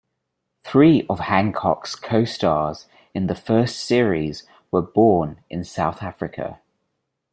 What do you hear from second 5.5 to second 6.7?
South Africa.